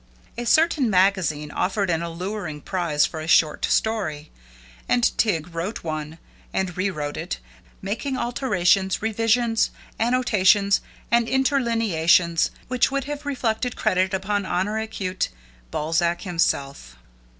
A 0.35 0.45
certain 0.45 0.89
magazine 0.89 1.51
offered 1.51 1.91
an 1.91 2.01
alluring 2.01 2.61
prize 2.61 3.05
for 3.05 3.19
a 3.19 3.27
short 3.27 3.63
story, 3.65 4.31
and 4.89 5.15
Tig 5.15 5.53
wrote 5.53 5.83
one, 5.83 6.17
and 6.51 6.75
rewrote 6.75 7.17
it, 7.17 7.37
making 7.83 8.17
alterations, 8.17 9.03
revisions, 9.03 9.69
annotations, 9.99 10.81
and 11.11 11.27
interlineations 11.27 12.49
which 12.67 12.89
would 12.89 13.03
have 13.03 13.27
reflected 13.27 13.75
credit 13.75 14.11
upon 14.11 14.41
Honoré; 14.43 15.27
Balzac 15.69 16.21
himself. 16.21 16.95